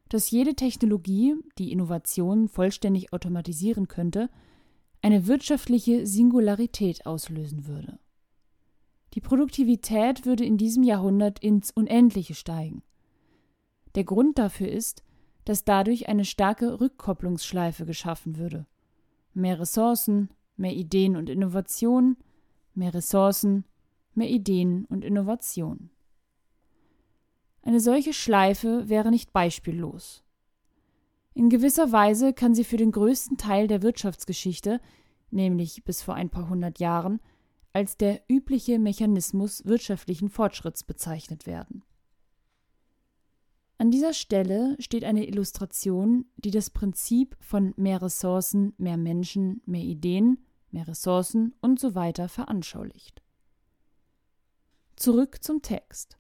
dass 0.10 0.32
jede 0.32 0.56
Technologie, 0.56 1.36
die 1.60 1.72
Innovationen 1.72 2.48
vollständig 2.48 3.14
automatisieren 3.14 3.88
könnte, 3.88 4.32
eine 5.04 5.28
wirtschaftliche 5.28 6.08
Singularität 6.08 7.06
auslösen 7.06 7.68
würde. 7.68 8.00
Die 9.14 9.22
Produktivität 9.22 10.26
würde 10.26 10.44
in 10.44 10.58
diesem 10.58 10.82
Jahrhundert 10.82 11.38
ins 11.38 11.70
Unendliche 11.70 12.34
steigen. 12.34 12.82
Der 13.94 14.04
Grund 14.04 14.40
dafür 14.40 14.70
ist, 14.70 15.04
dass 15.46 15.66
dadurch 15.66 16.10
eine 16.10 16.26
starke 16.26 16.82
Rückkopplungsschleife 16.82 17.86
geschaffen 17.86 18.38
würde. 18.38 18.66
Mehr 19.36 19.60
Ressourcen, 19.60 20.30
mehr 20.58 20.74
Ideen 20.74 21.16
und 21.16 21.30
Innovationen, 21.30 22.18
mehr 22.74 22.96
Ressourcen, 22.96 23.66
mehr 24.16 24.32
Ideen 24.32 24.86
und 24.86 25.06
Innovationen. 25.06 25.93
Eine 27.64 27.80
solche 27.80 28.14
Schleife 28.14 28.90
wäre 28.90 29.10
nicht 29.10 29.32
beispiellos. 29.32 30.24
In 31.34 31.50
gewisser 31.50 31.92
Weise 31.92 32.34
kann 32.34 32.54
sie 32.54 32.66
für 32.66 32.78
den 32.78 32.92
größten 32.92 33.38
Teil 33.38 33.68
der 33.68 33.82
Wirtschaftsgeschichte, 33.82 34.80
nämlich 35.32 35.84
bis 35.84 36.04
vor 36.04 36.14
ein 36.14 36.30
paar 36.30 36.50
hundert 36.50 36.80
Jahren, 36.80 37.20
als 37.72 37.98
der 37.98 38.22
übliche 38.30 38.78
Mechanismus 38.78 39.66
wirtschaftlichen 39.66 40.30
Fortschritts 40.30 40.84
bezeichnet 40.84 41.48
werden. 41.48 41.84
An 43.80 43.90
dieser 43.90 44.14
Stelle 44.14 44.76
steht 44.80 45.04
eine 45.04 45.26
Illustration, 45.26 46.26
die 46.38 46.52
das 46.52 46.70
Prinzip 46.70 47.36
von 47.40 47.74
mehr 47.78 48.02
Ressourcen, 48.02 48.74
mehr 48.78 48.98
Menschen, 48.98 49.62
mehr 49.66 49.82
Ideen, 49.82 50.46
mehr 50.70 50.88
Ressourcen 50.88 51.56
usw. 51.62 52.14
So 52.16 52.28
veranschaulicht. 52.28 53.24
Zurück 54.96 55.44
zum 55.44 55.62
Text. 55.62 56.20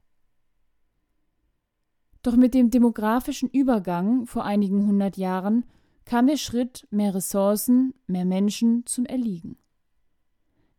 Doch 2.24 2.38
mit 2.38 2.54
dem 2.54 2.72
demografischen 2.72 3.50
Übergang 3.50 4.26
vor 4.26 4.46
einigen 4.46 4.88
hundert 4.88 5.18
Jahren 5.18 5.66
kam 6.06 6.28
der 6.28 6.38
Schritt 6.38 6.88
mehr 6.90 7.14
Ressourcen, 7.14 7.94
mehr 8.08 8.26
Menschen 8.26 8.86
zum 8.86 9.06
Erliegen. 9.06 9.58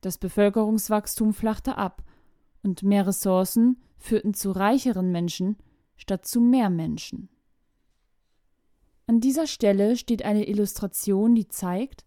Das 0.01 0.19
Bevölkerungswachstum 0.19 1.33
flachte 1.33 1.79
ab 1.79 2.03
und 2.63 2.83
mehr 2.83 3.07
Ressourcen 3.07 3.79
führten 3.99 4.35
zu 4.35 4.51
reicheren 4.51 5.13
Menschen 5.13 5.57
statt 5.97 6.27
zu 6.27 6.41
mehr 6.41 6.71
Menschen. 6.71 7.29
An 9.07 9.21
dieser 9.21 9.47
Stelle 9.47 9.97
steht 9.97 10.25
eine 10.25 10.49
Illustration, 10.49 11.35
die 11.35 11.49
zeigt, 11.49 12.07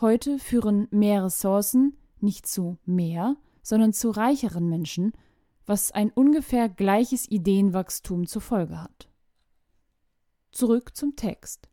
heute 0.00 0.38
führen 0.38 0.86
mehr 0.90 1.24
Ressourcen 1.24 1.96
nicht 2.20 2.46
zu 2.46 2.78
mehr, 2.84 3.36
sondern 3.62 3.92
zu 3.92 4.10
reicheren 4.10 4.68
Menschen, 4.68 5.12
was 5.66 5.92
ein 5.92 6.10
ungefähr 6.10 6.68
gleiches 6.68 7.30
Ideenwachstum 7.30 8.26
zur 8.26 8.42
Folge 8.42 8.80
hat. 8.80 9.08
Zurück 10.52 10.96
zum 10.96 11.16
Text. 11.16 11.68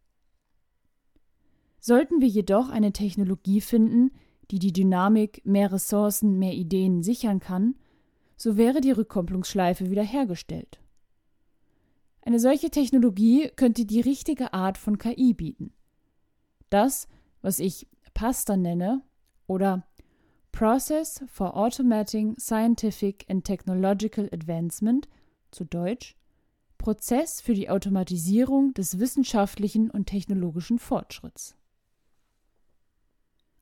Sollten 1.79 2.21
wir 2.21 2.27
jedoch 2.27 2.69
eine 2.69 2.93
Technologie 2.93 3.61
finden, 3.61 4.11
die 4.51 4.59
die 4.59 4.73
Dynamik 4.73 5.41
mehr 5.45 5.71
Ressourcen, 5.71 6.37
mehr 6.37 6.53
Ideen 6.53 7.03
sichern 7.03 7.39
kann, 7.39 7.75
so 8.37 8.57
wäre 8.57 8.81
die 8.81 8.91
Rückkopplungsschleife 8.91 9.89
wiederhergestellt. 9.89 10.79
Eine 12.21 12.39
solche 12.39 12.69
Technologie 12.69 13.49
könnte 13.55 13.85
die 13.85 14.01
richtige 14.01 14.53
Art 14.53 14.77
von 14.77 14.97
KI 14.97 15.33
bieten. 15.33 15.73
Das, 16.69 17.07
was 17.41 17.59
ich 17.59 17.87
PASTA 18.13 18.57
nenne 18.57 19.03
oder 19.47 19.87
Process 20.51 21.23
for 21.27 21.55
Automating 21.55 22.35
Scientific 22.37 23.25
and 23.29 23.43
Technological 23.43 24.29
Advancement, 24.31 25.07
zu 25.51 25.65
Deutsch 25.65 26.15
Prozess 26.81 27.41
für 27.41 27.53
die 27.53 27.69
Automatisierung 27.69 28.73
des 28.73 28.97
wissenschaftlichen 28.97 29.91
und 29.91 30.07
technologischen 30.07 30.79
Fortschritts. 30.79 31.55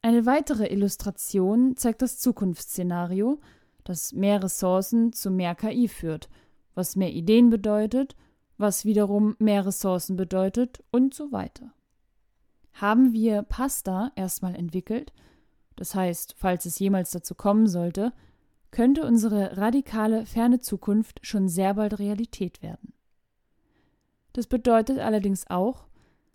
Eine 0.02 0.26
weitere 0.26 0.68
Illustration 0.68 1.76
zeigt 1.76 2.02
das 2.02 2.18
Zukunftsszenario, 2.20 3.42
dass 3.84 4.14
mehr 4.14 4.42
Ressourcen 4.42 5.12
zu 5.12 5.32
mehr 5.32 5.54
KI 5.56 5.90
führt, 5.90 6.30
was 6.76 6.96
mehr 6.96 7.12
Ideen 7.12 7.50
bedeutet, 7.50 8.16
was 8.58 8.86
wiederum 8.86 9.36
mehr 9.40 9.66
Ressourcen 9.66 10.16
bedeutet 10.16 10.82
und 10.90 11.14
so 11.14 11.34
weiter. 11.34 11.74
Haben 12.74 13.12
wir 13.12 13.42
Pasta 13.42 14.14
erstmal 14.16 14.56
entwickelt, 14.56 15.12
das 15.80 15.96
heißt, 15.96 16.36
falls 16.38 16.66
es 16.66 16.78
jemals 16.78 17.12
dazu 17.12 17.36
kommen 17.36 17.66
sollte, 17.66 18.12
könnte 18.70 19.06
unsere 19.06 19.56
radikale 19.56 20.26
ferne 20.26 20.60
Zukunft 20.60 21.26
schon 21.26 21.48
sehr 21.48 21.76
bald 21.76 22.00
Realität 22.00 22.62
werden. 22.62 22.92
Das 24.34 24.48
bedeutet 24.48 25.00
allerdings 25.00 25.50
auch, 25.50 25.88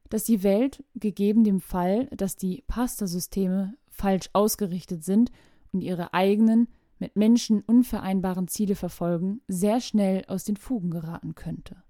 dass 0.08 0.24
die 0.24 0.42
Welt, 0.42 0.82
gegeben 0.94 1.44
dem 1.44 1.60
Fall, 1.60 2.06
dass 2.06 2.36
die 2.36 2.64
Pasta-Systeme 2.68 3.76
falsch 3.90 4.30
ausgerichtet 4.32 5.04
sind 5.04 5.30
und 5.72 5.82
ihre 5.82 6.14
eigenen, 6.14 6.66
mit 6.98 7.14
Menschen 7.14 7.60
unvereinbaren 7.60 8.48
Ziele 8.48 8.76
verfolgen, 8.76 9.42
sehr 9.46 9.82
schnell 9.82 10.24
aus 10.26 10.44
den 10.44 10.56
Fugen 10.56 10.90
geraten 10.90 11.34
könnte. 11.34 11.82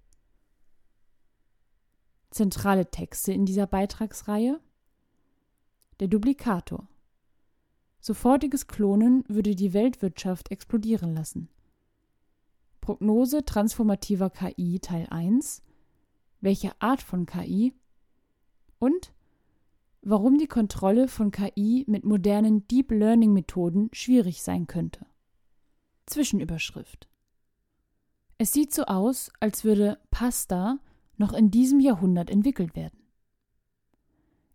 Zentrale 2.31 2.91
Texte 2.91 3.33
in 3.33 3.47
dieser 3.47 3.69
Beitragsreihe 3.69 4.59
Der 6.01 6.09
Duplikator 6.09 6.89
Sofortiges 8.07 8.67
Klonen 8.67 9.25
würde 9.29 9.55
die 9.55 9.73
Weltwirtschaft 9.73 10.51
explodieren 10.51 11.15
lassen. 11.15 11.49
Prognose 12.83 13.47
transformativer 13.47 14.29
KI 14.29 14.79
Teil 14.79 15.07
1 15.09 15.63
Welche 16.43 16.79
Art 16.83 17.01
von 17.01 17.25
KI? 17.25 17.73
Und 18.79 19.15
warum 20.03 20.37
die 20.37 20.49
Kontrolle 20.49 21.09
von 21.09 21.31
KI 21.31 21.87
mit 21.89 22.05
modernen 22.05 22.69
Deep 22.69 22.91
Learning 22.91 23.33
Methoden 23.33 23.89
schwierig 23.95 24.43
sein 24.43 24.67
könnte. 24.67 25.07
Zwischenüberschrift 26.05 27.09
Es 28.37 28.53
sieht 28.53 28.75
so 28.75 28.85
aus, 28.85 29.33
als 29.41 29.65
würde 29.65 29.99
Pasta 30.11 30.79
noch 31.17 31.33
in 31.33 31.51
diesem 31.51 31.81
Jahrhundert 31.81 32.29
entwickelt 32.29 32.77
werden. 32.77 32.99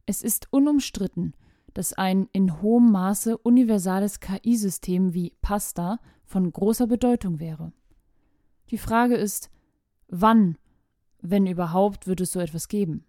Es 0.06 0.22
ist 0.22 0.54
unumstritten, 0.54 1.34
dass 1.74 1.94
ein 1.94 2.28
in 2.32 2.62
hohem 2.62 2.92
Maße 2.92 3.38
universales 3.38 4.20
KI-System 4.20 5.14
wie 5.14 5.34
Pasta 5.42 6.00
von 6.26 6.52
großer 6.52 6.88
Bedeutung 6.88 7.40
wäre. 7.40 7.72
Die 8.72 8.78
Frage 8.78 9.16
ist, 9.16 9.50
wann, 10.08 10.58
wenn 11.22 11.48
überhaupt, 11.48 12.08
wird 12.08 12.22
es 12.22 12.32
so 12.32 12.40
etwas 12.40 12.68
geben? 12.68 13.06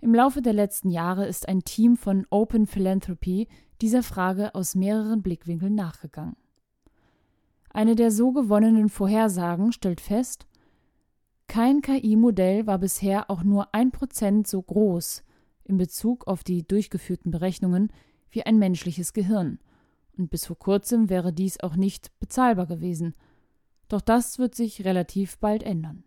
Im 0.00 0.14
Laufe 0.14 0.42
der 0.42 0.52
letzten 0.52 0.90
Jahre 0.90 1.26
ist 1.26 1.48
ein 1.48 1.62
Team 1.62 1.96
von 1.96 2.26
Open 2.28 2.66
Philanthropy 2.66 3.48
dieser 3.80 4.02
Frage 4.02 4.54
aus 4.54 4.74
mehreren 4.74 5.22
Blickwinkeln 5.22 5.74
nachgegangen. 5.74 6.36
Eine 7.70 7.94
der 7.94 8.10
so 8.10 8.32
gewonnenen 8.32 8.88
Vorhersagen 8.88 9.72
stellt 9.72 10.00
fest, 10.00 10.46
kein 11.46 11.82
KI-Modell 11.82 12.66
war 12.66 12.78
bisher 12.78 13.30
auch 13.30 13.42
nur 13.42 13.74
ein 13.74 13.90
Prozent 13.90 14.46
so 14.46 14.60
groß 14.62 15.22
in 15.64 15.76
Bezug 15.76 16.26
auf 16.26 16.44
die 16.44 16.66
durchgeführten 16.66 17.30
Berechnungen 17.30 17.92
wie 18.30 18.44
ein 18.44 18.58
menschliches 18.58 19.12
Gehirn, 19.12 19.58
und 20.16 20.30
bis 20.30 20.46
vor 20.46 20.58
kurzem 20.58 21.08
wäre 21.08 21.32
dies 21.32 21.60
auch 21.60 21.76
nicht 21.76 22.10
bezahlbar 22.20 22.66
gewesen. 22.66 23.14
Doch 23.88 24.00
das 24.00 24.38
wird 24.38 24.54
sich 24.54 24.84
relativ 24.84 25.38
bald 25.38 25.62
ändern. 25.62 26.04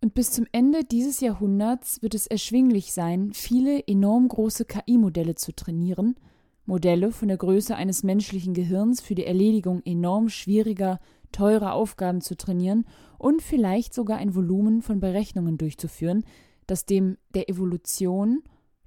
Und 0.00 0.14
bis 0.14 0.32
zum 0.32 0.46
Ende 0.50 0.84
dieses 0.84 1.20
Jahrhunderts 1.20 2.02
wird 2.02 2.14
es 2.14 2.26
erschwinglich 2.26 2.92
sein, 2.92 3.32
viele 3.32 3.86
enorm 3.86 4.28
große 4.28 4.64
KI-Modelle 4.64 5.36
zu 5.36 5.54
trainieren, 5.54 6.16
Modelle 6.64 7.12
von 7.12 7.28
der 7.28 7.36
Größe 7.36 7.74
eines 7.74 8.02
menschlichen 8.02 8.54
Gehirns 8.54 9.00
für 9.00 9.14
die 9.14 9.26
Erledigung 9.26 9.82
enorm 9.84 10.28
schwieriger, 10.28 11.00
teurer 11.30 11.72
Aufgaben 11.72 12.20
zu 12.20 12.36
trainieren 12.36 12.84
und 13.18 13.42
vielleicht 13.42 13.94
sogar 13.94 14.18
ein 14.18 14.34
Volumen 14.34 14.82
von 14.82 15.00
Berechnungen 15.00 15.58
durchzuführen, 15.58 16.24
das 16.66 16.84
dem 16.84 17.16
der 17.34 17.48
Evolution 17.48 18.42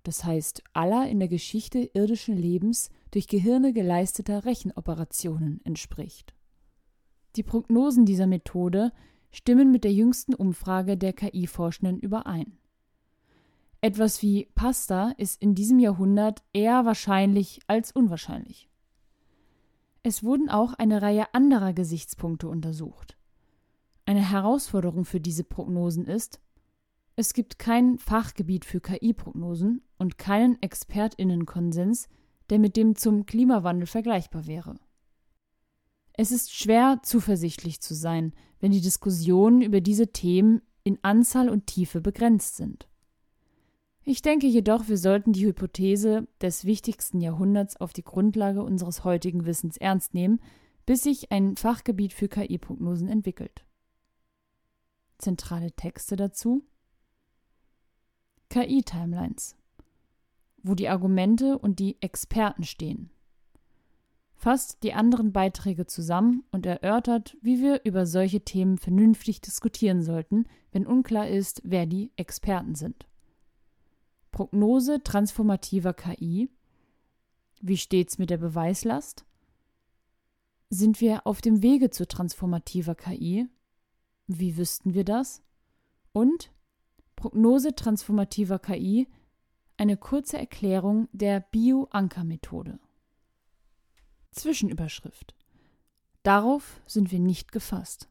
das 0.07 0.23
heißt 0.23 0.63
aller 0.73 1.09
in 1.09 1.19
der 1.19 1.27
Geschichte 1.27 1.89
irdischen 1.93 2.37
Lebens 2.37 2.89
durch 3.11 3.27
Gehirne 3.27 3.73
geleisteter 3.73 4.45
Rechenoperationen 4.45 5.61
entspricht. 5.63 6.33
Die 7.35 7.43
Prognosen 7.43 8.05
dieser 8.05 8.27
Methode 8.27 8.91
stimmen 9.31 9.71
mit 9.71 9.83
der 9.83 9.91
jüngsten 9.91 10.33
Umfrage 10.33 10.95
der 10.95 11.13
KI-Forschenden 11.13 11.99
überein. 11.99 12.57
Etwas 13.81 14.21
wie 14.21 14.47
Pasta 14.55 15.13
ist 15.17 15.41
in 15.41 15.55
diesem 15.55 15.79
Jahrhundert 15.79 16.43
eher 16.53 16.85
wahrscheinlich 16.85 17.59
als 17.67 17.91
unwahrscheinlich. 17.91 18.69
Es 20.03 20.23
wurden 20.23 20.49
auch 20.49 20.73
eine 20.73 21.01
Reihe 21.01 21.33
anderer 21.33 21.73
Gesichtspunkte 21.73 22.47
untersucht. 22.47 23.17
Eine 24.05 24.29
Herausforderung 24.29 25.03
für 25.03 25.19
diese 25.19 25.43
Prognosen 25.43 26.05
ist, 26.05 26.39
es 27.15 27.33
gibt 27.33 27.59
kein 27.59 27.97
Fachgebiet 27.97 28.65
für 28.65 28.81
KI-Prognosen 28.81 29.81
und 29.97 30.17
keinen 30.17 30.61
Expertinnenkonsens, 30.61 32.09
der 32.49 32.59
mit 32.59 32.75
dem 32.75 32.95
zum 32.95 33.25
Klimawandel 33.25 33.87
vergleichbar 33.87 34.47
wäre. 34.47 34.75
Es 36.13 36.31
ist 36.31 36.53
schwer, 36.53 36.99
zuversichtlich 37.03 37.81
zu 37.81 37.93
sein, 37.93 38.33
wenn 38.59 38.71
die 38.71 38.81
Diskussionen 38.81 39.61
über 39.61 39.81
diese 39.81 40.11
Themen 40.11 40.61
in 40.83 40.99
Anzahl 41.03 41.49
und 41.49 41.67
Tiefe 41.67 42.01
begrenzt 42.01 42.57
sind. 42.57 42.87
Ich 44.03 44.21
denke 44.21 44.45
jedoch, 44.45 44.87
wir 44.87 44.97
sollten 44.97 45.33
die 45.33 45.45
Hypothese 45.45 46.27
des 46.39 46.65
wichtigsten 46.65 47.21
Jahrhunderts 47.21 47.77
auf 47.77 47.91
die 47.91 48.03
Grundlage 48.03 48.61
unseres 48.61 49.03
heutigen 49.03 49.45
Wissens 49.45 49.77
ernst 49.77 50.13
nehmen, 50.13 50.39
bis 50.85 51.03
sich 51.03 51.31
ein 51.31 51.55
Fachgebiet 51.55 52.13
für 52.13 52.27
KI-Prognosen 52.27 53.07
entwickelt. 53.07 53.65
Zentrale 55.17 55.71
Texte 55.71 56.17
dazu 56.17 56.63
KI-Timelines, 58.55 59.57
wo 60.63 60.75
die 60.75 60.87
Argumente 60.87 61.59
und 61.59 61.79
die 61.79 62.01
Experten 62.01 62.63
stehen. 62.63 63.09
Fasst 64.33 64.81
die 64.83 64.93
anderen 64.93 65.33
Beiträge 65.33 65.87
zusammen 65.87 66.45
und 66.53 66.65
erörtert, 66.65 67.35
wie 67.41 67.61
wir 67.61 67.81
über 67.83 68.05
solche 68.05 68.45
Themen 68.45 68.77
vernünftig 68.77 69.41
diskutieren 69.41 70.03
sollten, 70.03 70.45
wenn 70.71 70.87
unklar 70.87 71.27
ist, 71.27 71.63
wer 71.65 71.85
die 71.85 72.13
Experten 72.15 72.75
sind. 72.75 73.09
Prognose 74.31 75.03
transformativer 75.03 75.93
KI. 75.93 76.49
Wie 77.59 77.77
steht's 77.77 78.17
mit 78.17 78.29
der 78.29 78.37
Beweislast? 78.37 79.25
Sind 80.69 81.01
wir 81.01 81.27
auf 81.27 81.41
dem 81.41 81.61
Wege 81.61 81.89
zu 81.89 82.07
transformativer 82.07 82.95
KI? 82.95 83.49
Wie 84.27 84.55
wüssten 84.55 84.93
wir 84.93 85.03
das? 85.03 85.41
Und 86.13 86.54
Prognose 87.25 87.73
transformativer 87.73 88.59
KI 88.59 89.07
eine 89.77 89.97
kurze 89.97 90.37
Erklärung 90.37 91.07
der 91.11 91.39
Bio-Anker-Methode. 91.39 92.77
Zwischenüberschrift. 94.29 95.33
Darauf 96.21 96.79
sind 96.85 97.11
wir 97.11 97.17
nicht 97.19 97.51
gefasst. 97.51 98.09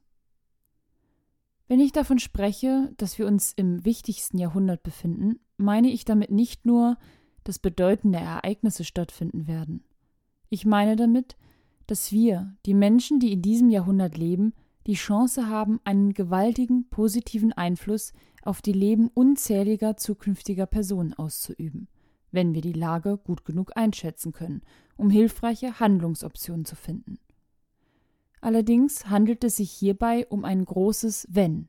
Wenn 1.68 1.79
ich 1.79 1.92
davon 1.92 2.18
spreche, 2.18 2.92
dass 2.96 3.16
wir 3.16 3.29
uns 3.29 3.53
im 3.53 3.85
wichtigsten 3.85 4.37
Jahrhundert 4.37 4.83
befinden, 4.83 5.38
meine 5.59 5.90
ich 5.92 6.05
damit 6.05 6.33
nicht 6.33 6.66
nur, 6.66 6.98
dass 7.44 7.61
bedeutende 7.61 8.18
Ereignisse 8.18 8.83
stattfinden 8.83 9.46
werden. 9.46 9.85
Ich 10.48 10.66
meine 10.66 10.96
damit, 10.96 11.37
dass 11.87 12.11
wir, 12.11 12.57
die 12.66 12.74
Menschen, 12.74 13.20
die 13.20 13.33
in 13.33 13.42
diesem 13.42 13.70
Jahrhundert 13.70 14.18
leben, 14.18 14.55
die 14.87 14.94
Chance 14.94 15.49
haben, 15.49 15.81
einen 15.85 16.12
gewaltigen 16.12 16.88
positiven 16.88 17.53
Einfluss 17.53 18.12
auf 18.42 18.61
die 18.61 18.73
Leben 18.73 19.09
unzähliger 19.09 19.97
zukünftiger 19.97 20.66
Personen 20.66 21.14
auszuüben, 21.14 21.88
wenn 22.31 22.55
wir 22.55 22.61
die 22.61 22.73
Lage 22.73 23.16
gut 23.16 23.44
genug 23.44 23.77
einschätzen 23.77 24.33
können, 24.33 24.62
um 24.97 25.11
hilfreiche 25.11 25.81
Handlungsoptionen 25.81 26.64
zu 26.64 26.77
finden. 26.77 27.18
Allerdings 28.40 29.07
handelt 29.07 29.42
es 29.42 29.57
sich 29.57 29.70
hierbei 29.70 30.27
um 30.29 30.44
ein 30.44 30.64
großes 30.64 31.29
Wenn. 31.31 31.68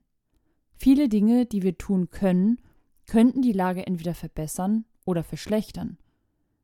Viele 0.75 1.07
Dinge, 1.07 1.45
die 1.45 1.63
wir 1.63 1.77
tun 1.77 2.09
können, 2.09 2.59
könnten 3.05 3.41
die 3.41 3.53
Lage 3.53 3.87
entweder 3.87 4.13
verbessern 4.13 4.83
oder 5.05 5.23
verschlechtern. 5.23 5.97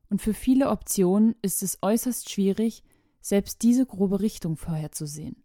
Und 0.10 0.22
für 0.22 0.34
viele 0.34 0.70
Optionen 0.70 1.36
ist 1.42 1.64
es 1.64 1.78
äußerst 1.82 2.30
schwierig, 2.30 2.84
selbst 3.22 3.62
diese 3.62 3.86
grobe 3.86 4.20
Richtung 4.20 4.58
vorherzusehen. 4.58 5.41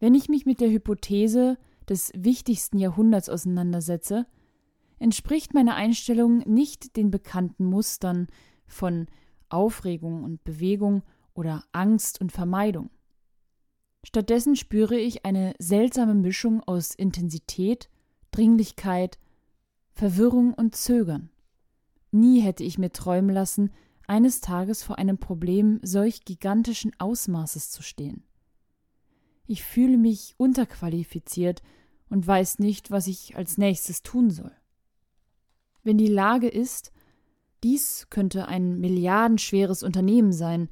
Wenn 0.00 0.14
ich 0.14 0.28
mich 0.28 0.46
mit 0.46 0.60
der 0.60 0.70
Hypothese 0.70 1.58
des 1.88 2.10
wichtigsten 2.16 2.78
Jahrhunderts 2.78 3.28
auseinandersetze, 3.28 4.26
entspricht 4.98 5.54
meine 5.54 5.74
Einstellung 5.74 6.38
nicht 6.38 6.96
den 6.96 7.10
bekannten 7.10 7.66
Mustern 7.66 8.28
von 8.66 9.06
Aufregung 9.50 10.24
und 10.24 10.42
Bewegung 10.42 11.02
oder 11.34 11.64
Angst 11.72 12.20
und 12.20 12.32
Vermeidung. 12.32 12.90
Stattdessen 14.02 14.56
spüre 14.56 14.96
ich 14.96 15.26
eine 15.26 15.54
seltsame 15.58 16.14
Mischung 16.14 16.62
aus 16.62 16.94
Intensität, 16.94 17.90
Dringlichkeit, 18.30 19.18
Verwirrung 19.92 20.54
und 20.54 20.74
Zögern. 20.74 21.28
Nie 22.10 22.40
hätte 22.40 22.64
ich 22.64 22.78
mir 22.78 22.90
träumen 22.90 23.34
lassen, 23.34 23.70
eines 24.06 24.40
Tages 24.40 24.82
vor 24.82 24.98
einem 24.98 25.18
Problem 25.18 25.78
solch 25.82 26.24
gigantischen 26.24 26.92
Ausmaßes 26.98 27.70
zu 27.70 27.82
stehen. 27.82 28.24
Ich 29.50 29.64
fühle 29.64 29.98
mich 29.98 30.36
unterqualifiziert 30.36 31.60
und 32.08 32.24
weiß 32.24 32.60
nicht, 32.60 32.92
was 32.92 33.08
ich 33.08 33.34
als 33.34 33.58
nächstes 33.58 34.04
tun 34.04 34.30
soll. 34.30 34.52
Wenn 35.82 35.98
die 35.98 36.06
Lage 36.06 36.46
ist, 36.46 36.92
dies 37.64 38.06
könnte 38.10 38.46
ein 38.46 38.78
milliardenschweres 38.78 39.82
Unternehmen 39.82 40.32
sein, 40.32 40.68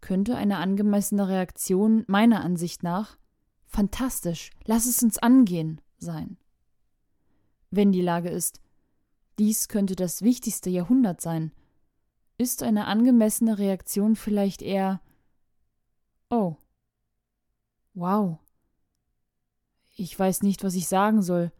könnte 0.00 0.34
eine 0.34 0.56
angemessene 0.56 1.28
Reaktion 1.28 2.02
meiner 2.08 2.40
Ansicht 2.40 2.82
nach 2.82 3.16
fantastisch, 3.64 4.50
lass 4.64 4.86
es 4.86 5.04
uns 5.04 5.18
angehen 5.18 5.80
sein. 5.98 6.36
Wenn 7.70 7.92
die 7.92 8.02
Lage 8.02 8.30
ist, 8.30 8.60
dies 9.38 9.68
könnte 9.68 9.94
das 9.94 10.22
wichtigste 10.22 10.68
Jahrhundert 10.68 11.20
sein, 11.20 11.52
ist 12.38 12.64
eine 12.64 12.86
angemessene 12.86 13.58
Reaktion 13.58 14.16
vielleicht 14.16 14.62
eher 14.62 15.00
Oh. 16.28 16.56
Wow. 17.94 18.38
Ich 19.96 20.18
weiß 20.18 20.42
nicht, 20.42 20.64
was 20.64 20.74
ich 20.74 20.88
sagen 20.88 21.22
soll, 21.22 21.52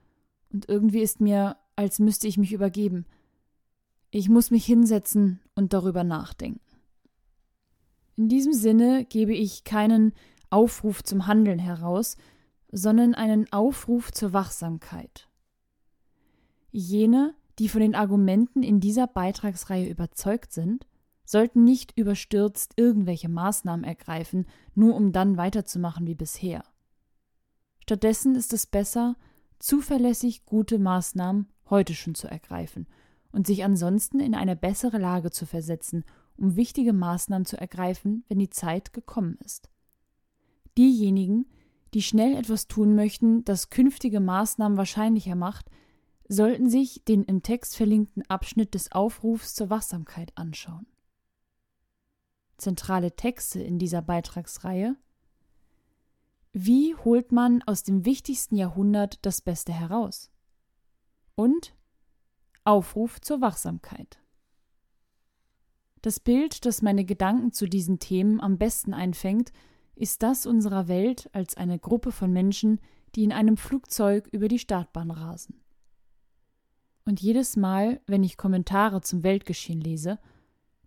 und 0.53 0.69
irgendwie 0.69 1.01
ist 1.01 1.21
mir, 1.21 1.57
als 1.77 1.99
müsste 1.99 2.27
ich 2.27 2.37
mich 2.37 2.53
übergeben. 2.53 3.07
Ich 4.11 4.29
muss 4.29 4.51
mich 4.51 4.64
hinsetzen 4.66 5.40
und 5.55 5.73
darüber 5.73 6.03
nachdenken. 6.03 6.61
In 8.16 8.29
diesem 8.29 8.53
Sinne 8.53 9.05
gebe 9.05 9.33
ich 9.33 9.64
keinen 9.64 10.12
Aufruf 10.51 11.05
zum 11.05 11.27
Handeln 11.27 11.59
heraus, 11.59 12.16
sondern 12.73 13.14
einen 13.14 13.51
Aufruf 13.53 14.12
zur 14.12 14.33
Wachsamkeit. 14.33 15.29
Jene, 16.73 17.35
die 17.59 17.69
von 17.69 17.81
den 17.81 17.95
Argumenten 17.95 18.62
in 18.62 18.81
dieser 18.81 19.07
Beitragsreihe 19.07 19.88
überzeugt 19.88 20.53
sind, 20.53 20.87
sollten 21.31 21.62
nicht 21.62 21.97
überstürzt 21.97 22.73
irgendwelche 22.75 23.29
Maßnahmen 23.29 23.85
ergreifen, 23.85 24.47
nur 24.75 24.97
um 24.97 25.12
dann 25.12 25.37
weiterzumachen 25.37 26.09
wie 26.09 26.16
bisher. 26.16 26.64
Stattdessen 27.79 28.35
ist 28.35 28.53
es 28.53 28.66
besser, 28.66 29.14
zuverlässig 29.61 30.45
gute 30.45 30.81
Maßnahmen 30.81 31.47
heute 31.69 31.95
schon 31.95 32.16
zu 32.16 32.27
ergreifen 32.27 32.88
und 33.31 33.47
sich 33.47 33.62
ansonsten 33.62 34.19
in 34.19 34.35
eine 34.35 34.57
bessere 34.57 34.99
Lage 34.99 35.31
zu 35.31 35.47
versetzen, 35.47 36.05
um 36.37 36.57
wichtige 36.57 36.93
Maßnahmen 36.93 37.47
zu 37.47 37.57
ergreifen, 37.57 38.25
wenn 38.29 38.40
die 38.40 38.51
Zeit 38.51 38.93
gekommen 38.93 39.38
ist. 39.45 39.71
Diejenigen, 40.77 41.47
die 41.95 42.03
schnell 42.03 42.35
etwas 42.35 42.66
tun 42.66 42.97
möchten, 42.97 43.45
das 43.45 43.71
künftige 43.71 44.19
Maßnahmen 44.19 44.77
wahrscheinlicher 44.77 45.37
macht, 45.37 45.71
sollten 46.29 46.69
sich 46.69 47.05
den 47.05 47.23
im 47.23 47.45
Text 47.45 47.77
verlinkten 47.77 48.25
Abschnitt 48.29 48.75
des 48.75 48.90
Aufrufs 48.90 49.55
zur 49.55 49.71
Wachsamkeit 49.71 50.33
anschauen. 50.35 50.87
Zentrale 52.61 53.16
Texte 53.16 53.61
in 53.61 53.79
dieser 53.79 54.03
Beitragsreihe 54.03 54.96
Wie 56.53 56.94
holt 56.94 57.33
man 57.33 57.62
aus 57.62 57.83
dem 57.83 58.05
wichtigsten 58.05 58.57
Jahrhundert 58.57 59.25
das 59.25 59.40
Beste 59.40 59.73
heraus? 59.73 60.31
Und 61.35 61.75
Aufruf 62.64 63.20
zur 63.20 63.40
Wachsamkeit. 63.40 64.18
Das 66.03 66.20
Bild, 66.20 66.66
das 66.66 66.83
meine 66.83 67.05
Gedanken 67.05 67.53
zu 67.53 67.66
diesen 67.66 67.99
Themen 67.99 68.40
am 68.40 68.59
besten 68.59 68.92
einfängt, 68.94 69.53
ist 69.94 70.23
das 70.23 70.46
unserer 70.46 70.88
Welt 70.88 71.31
als 71.33 71.57
eine 71.57 71.79
Gruppe 71.79 72.12
von 72.12 72.33
Menschen, 72.33 72.81
die 73.14 73.25
in 73.25 73.33
einem 73.33 73.57
Flugzeug 73.57 74.29
über 74.33 74.49
die 74.49 74.59
Startbahn 74.59 75.11
rasen. 75.11 75.61
Und 77.05 77.20
jedes 77.20 77.57
Mal, 77.57 78.01
wenn 78.07 78.23
ich 78.23 78.37
Kommentare 78.37 79.01
zum 79.01 79.23
Weltgeschehen 79.23 79.81
lese, 79.81 80.18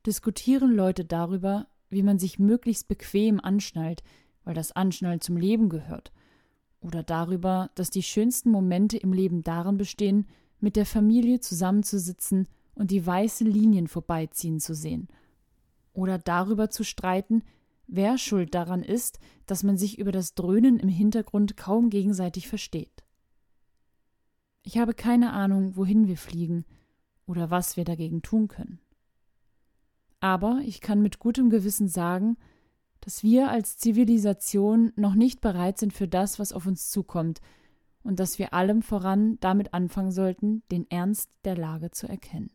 diskutieren 0.05 0.71
Leute 0.71 1.05
darüber, 1.05 1.67
wie 1.89 2.03
man 2.03 2.19
sich 2.19 2.39
möglichst 2.39 2.87
bequem 2.87 3.39
anschnallt, 3.39 4.03
weil 4.43 4.53
das 4.53 4.71
Anschnallen 4.71 5.21
zum 5.21 5.37
Leben 5.37 5.69
gehört, 5.69 6.11
oder 6.81 7.01
darüber, 7.01 7.71
dass 7.75 7.89
die 7.89 8.03
schönsten 8.03 8.51
Momente 8.51 8.97
im 8.97 9.13
Leben 9.13 9.43
darin 9.43 9.77
bestehen, 9.77 10.27
mit 10.59 10.75
der 10.75 10.85
Familie 10.85 11.39
zusammenzusitzen 11.39 12.47
und 12.75 12.91
die 12.91 13.05
weißen 13.05 13.47
Linien 13.47 13.87
vorbeiziehen 13.87 14.59
zu 14.59 14.73
sehen. 14.75 15.07
Oder 15.93 16.17
darüber 16.17 16.69
zu 16.69 16.83
streiten, 16.83 17.43
wer 17.87 18.17
schuld 18.17 18.53
daran 18.55 18.83
ist, 18.83 19.19
dass 19.45 19.63
man 19.63 19.77
sich 19.77 19.99
über 19.99 20.11
das 20.11 20.35
Dröhnen 20.35 20.79
im 20.79 20.89
Hintergrund 20.89 21.55
kaum 21.55 21.89
gegenseitig 21.89 22.47
versteht. 22.47 23.03
Ich 24.63 24.77
habe 24.77 24.93
keine 24.93 25.33
Ahnung, 25.33 25.75
wohin 25.75 26.07
wir 26.07 26.17
fliegen 26.17 26.65
oder 27.25 27.51
was 27.51 27.77
wir 27.77 27.83
dagegen 27.83 28.21
tun 28.21 28.47
können. 28.47 28.79
Aber 30.23 30.61
ich 30.63 30.79
kann 30.79 31.01
mit 31.01 31.19
gutem 31.19 31.49
Gewissen 31.49 31.89
sagen, 31.89 32.37
dass 33.01 33.23
wir 33.23 33.49
als 33.49 33.77
Zivilisation 33.77 34.93
noch 34.95 35.15
nicht 35.15 35.41
bereit 35.41 35.77
sind 35.77 35.91
für 35.91 36.07
das, 36.07 36.39
was 36.39 36.53
auf 36.53 36.65
uns 36.65 36.89
zukommt, 36.89 37.41
und 38.03 38.21
dass 38.21 38.39
wir 38.39 38.53
allem 38.53 38.83
voran 38.83 39.37
damit 39.41 39.73
anfangen 39.73 40.11
sollten, 40.13 40.63
den 40.71 40.89
Ernst 40.89 41.29
der 41.43 41.57
Lage 41.57 41.91
zu 41.91 42.07
erkennen. 42.07 42.51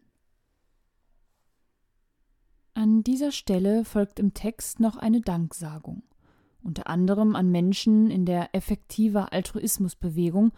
An 2.73 3.03
dieser 3.03 3.33
Stelle 3.33 3.85
folgt 3.85 4.19
im 4.19 4.33
Text 4.33 4.81
noch 4.81 4.97
eine 4.97 5.21
Danksagung, 5.21 6.05
unter 6.63 6.87
anderem 6.87 7.37
an 7.37 7.51
Menschen 7.51 8.11
in 8.11 8.25
der 8.25 8.55
effektiver 8.55 9.35
Altruismusbewegung 9.35 10.53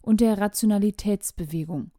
und 0.00 0.22
der 0.22 0.38
Rationalitätsbewegung, 0.38 1.90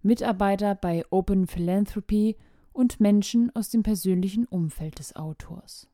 Mitarbeiter 0.00 0.74
bei 0.74 1.04
Open 1.10 1.46
Philanthropy 1.46 2.38
und 2.76 3.00
Menschen 3.00 3.54
aus 3.56 3.70
dem 3.70 3.82
persönlichen 3.82 4.44
Umfeld 4.44 4.98
des 4.98 5.16
Autors. 5.16 5.88